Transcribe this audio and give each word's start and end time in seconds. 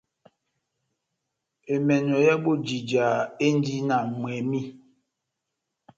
Emènò 1.73 2.17
ya 2.27 2.35
bojija 2.43 3.05
endi 3.45 3.75
na 3.87 3.97
mwɛmi. 4.17 4.61